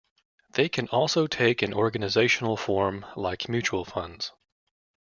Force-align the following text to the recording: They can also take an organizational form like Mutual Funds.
They 0.53 0.67
can 0.67 0.87
also 0.87 1.27
take 1.27 1.61
an 1.61 1.75
organizational 1.75 2.57
form 2.57 3.05
like 3.15 3.47
Mutual 3.47 3.85
Funds. 3.85 4.31